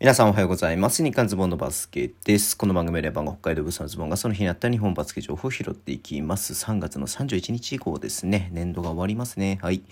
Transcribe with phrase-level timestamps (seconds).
[0.00, 1.02] 皆さんおはようございます。
[1.02, 2.56] 日刊ズボンのバスケです。
[2.56, 6.52] この番組で番が北海道ブースのズボンがその日にあった日本バスケ情報を拾っていきます。
[6.52, 8.48] 3月の31日以降ですね。
[8.52, 9.58] 年度が終わりますね。
[9.60, 9.82] はい。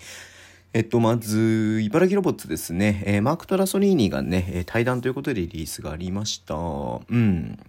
[0.71, 3.03] えっと、まず、茨城ロボッツですね。
[3.05, 6.55] えー、マーク・トラソリーニがね、対談ということでリリースがありました。
[6.55, 6.57] う
[7.13, 7.59] ん。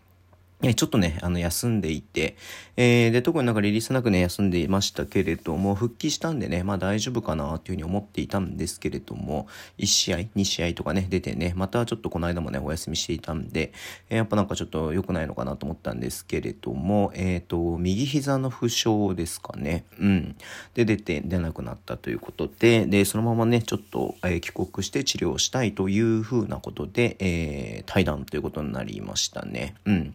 [0.60, 2.36] ちょっとね、あの、休んでいて、
[2.76, 9.46] えー、で、特になんかリリースなくね、休んでいましたけれども、復帰したんでね、まあ大丈夫かなっていうふうに思っていたんですけれども、
[9.78, 13.72] 1試合、2試合とかね、出てね、またちょっとこの間もね、お休みしていたんで、
[14.10, 20.36] えー、やっぱなんかちょっと良くないのかなと思ったんですけれども、えっ、ー、と、右膝の負傷ですかね、うん。
[20.74, 29.76] で、出て、出なくなったということで、で、そのままね、ちょっと、え、帰国して治療したいというふうなことで、えー、対談ということになりましたね。
[29.84, 30.14] うん。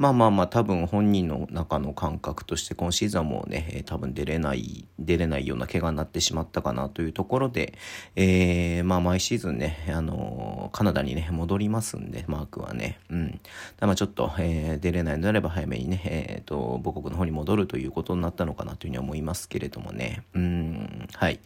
[0.00, 7.74] まあまあまあ多分本人の中の感覚として今シーズンはもうね、多分出れない、出れないような怪我になってしまったかなというところで、
[8.16, 13.40] えー、まあ毎シーズンね、あのー、カナダにね、戻りますんで、マークはね、うん。
[13.78, 21.40] まあちょっと、えー、出れないのであれば早めにね、えっ、ー、と、母国の方に戻るということになったのかなというふうに思いますけれどもね、うん、はい。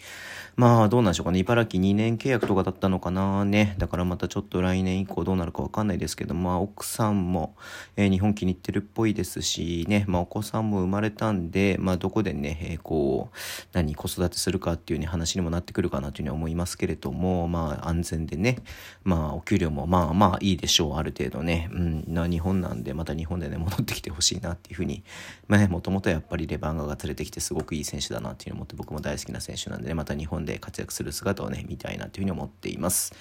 [0.55, 7.57] まあどうなんでしょうかね、茨城2年契約とかだったのかなね、だからまたちょっと来年以降どうなるかわかんないですけど、まあ奥さんも、
[7.97, 13.37] えー、日本気に入ってるっぽいですしね、まあ、お子さんも生まれたんで、まあ、どこでね、えー、こう、
[13.73, 18.59] 何、子育てするかっていうね、話にもなってくるかなというふうに思いますけれども、まあ、安全でね、
[19.03, 21.71] まあ、お給料もまあまあいいでしょう、ある程度ね。
[21.73, 25.03] うん、な、日本なんで、また日本でね、戻ってきてほしいなっていうふうに、
[25.49, 33.15] まあ、もともとやっぱりレバンガが連れてきてすごくいい選手だなっていうのを思って、僕も大好きな選手なんでね、また日本で活躍する姿をね、見たいなというふうに思っています。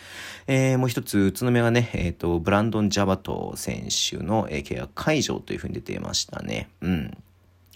[0.48, 6.70] えー、もう一つ、宇都宮がね、えっ、ー、と、ブランドン・ジャバト選手の、えー、契約解除というふうに出てましたね。
[6.82, 7.18] うん。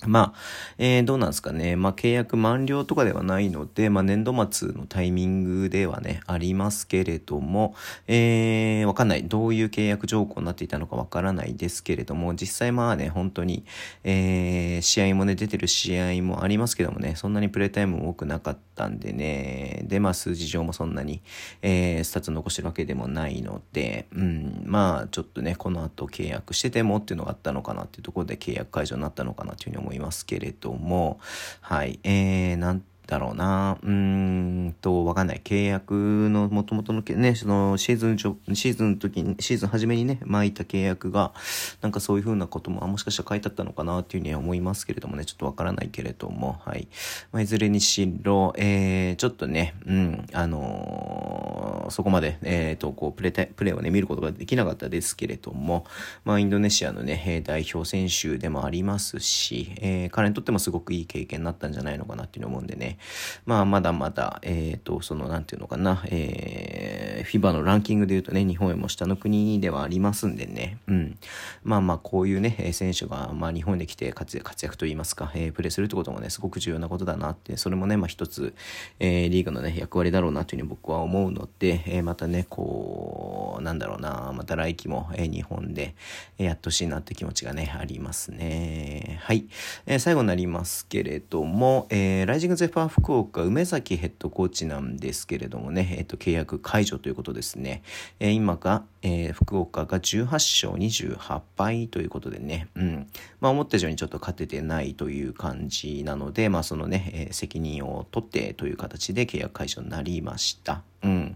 [0.06, 0.40] まあ、
[0.78, 1.76] えー、どうなんですかね。
[1.76, 7.74] まあ、契約満了とかではないので、まあ、年度末のタイミングではね、ありますけれども、
[8.06, 9.24] えー、わかんない。
[9.24, 13.66] どういう契約条項になっていたのかわからないですけれども、実際まあね、本当に、
[14.04, 21.24] えー、試合もね、出てる試合もありますけどもね、そんなにプレイタイムも多くなかったんでね、で、まあ、数字上もそんなに、
[21.64, 29.87] えー、スタッツ残してるわけでもないので、うん、まあ、ちょっとね、この後契約しててもっていうのがあったのかなっていうところで契約解除になったのかなというふうに思います。
[29.88, 31.20] 思いますけれども、
[31.62, 35.42] はい、えー、なんだろうな、うーんと、わかんない。
[35.42, 35.94] 契約
[36.30, 41.34] の元々のね、そのシーズンちょ、シーズンの時に、シーズン初めにね、巻いた契約が、
[41.82, 46.90] なんかそういう風なことも、あもしかしたら書いてあったのかなっていうふうには思いますけれどもね、ちょっとわからないけれども、はい。
[47.32, 55.86] まあ、いずれにしろ、えー、ちょっとね、うん、あのー、そこまで、えっ、ー、と、こう、プレイ、プレイをね、見ることができなかったですけれども、
[56.26, 62.97] まあ、インドネシアのね、代表選手でもありますし、えー、彼にとってもすごくいい経験になったんじゃないのかなっていうふうに思うんでね、
[63.46, 66.87] まあ、まだまだ、えっ、ー、と、その、なんていうのかな、えー、
[67.28, 71.18] フィバのランキングで言うとね、日本よりも下の国ではありますんでね、うん。
[71.62, 78.56] まあまあ、こういうね、選手が、まあ、日本で来て活躍活躍といいますか、えー、プレーするってこともね、すごく重要なことだなって、それもね、まあ一つ、
[79.00, 85.96] えー、リーグのね、役割だろうなというふうに僕は思うので、えー、またね、こう、なんだろうな、また来季も、えー、日本で、
[86.38, 89.20] えー、やってほしいなって気持ちがね、ありますね。
[89.22, 89.48] はい。
[89.86, 97.82] えー、最後になりますけれども、えー、ライジングゼファー福岡梅崎ヘッドコーチなんですけれどもね、えっと、契約解除ということですね。
[98.20, 103.08] えー、今が、えー、福岡が18勝28敗ということでね、うん。
[103.42, 110.84] まあ、思った以上にちょっと勝ててないという感じなので、まあ、そのね、え、責任を取ってという形で契約解除になりました。
[111.04, 111.36] うん。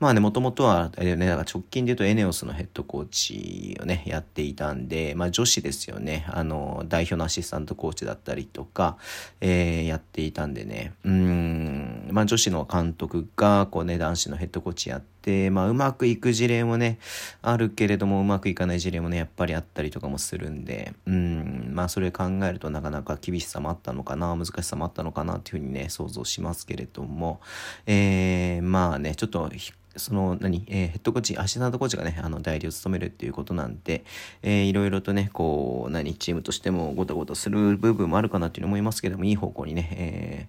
[0.00, 6.24] まあね、もともとは、あれね、だから直近で言うとエネオスのヘッドコーチをね、やっていたんで、まあ女子ですよね。
[6.30, 8.96] あの、代表のアシスタントコーチだったりとか、
[9.42, 16.98] えー、やっていたんでね、うん、まあ女子の監督が、こうね、男子のヘッドコーチやって、まあうまくいく事例もね、
[17.42, 27.42] あるけれどもうまくいかない事例もね、やっぱりあったりとかもするんで、うん、まあそれ考えるとなかなか厳しさもあったのかな、難しさもあったのかなっていうふうにね、想像しますけれども、
[27.84, 29.50] えー、まあね、ちょっと
[29.96, 34.04] その何、えー、ヘッドコーチ、アシスタントコーチがね、あの代理を務めるっていうことなんで、
[34.42, 40.48] えー、いろいろとね、こう、何、チームとしてもごたごたする部分もあるかなっていうの思いますけども、いい方向にね、え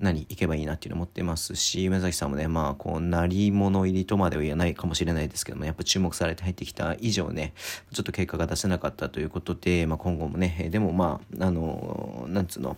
[0.00, 7.52] ー、何、行けばいいなっていうの思ってますし、梅崎さんもね、まあ、こう、なり物入りとまでは言わないかもしれないですけども、やっぱ注目されて入ってきた以上ね、
[7.92, 12.76] ちょっと結果が出せなかったということで、まあ、今後もね、でもまあ、あの、なんつうの、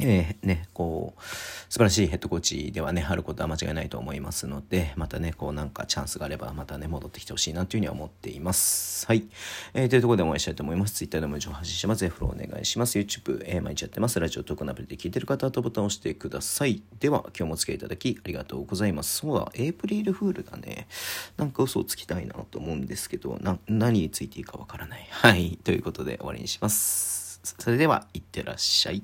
[0.00, 1.22] えー、ね、こう、
[1.68, 9.06] 素晴らしいヘッドコーチではね、あることは間違いないと思いますので、またね、こうなんかチャンスがあれば、またね、戻ってきてほしいなというふうには思っています。
[9.06, 9.24] はい。
[9.74, 10.94] えー、というところでお会いしたいと思います。
[10.94, 12.00] Twitter でも情報発信します。
[12.00, 12.98] ぜひフォローお願いします。
[12.98, 14.20] YouTube、えー、毎日やってます。
[14.20, 16.80] ラジオトークのアプリで聞いてる方はとボタンを押してください。
[17.00, 19.16] では、今日もお付き合いいただきありがとうございます。
[19.16, 20.86] そうだ、エイプリルフールだね。
[21.36, 25.06] なんか嘘をつきたいなと思うんですけど、な、何についていいかわからない。
[25.10, 25.58] はい。
[25.64, 27.40] ということで終わりにします。
[27.58, 29.02] それでは、いってらっしゃい。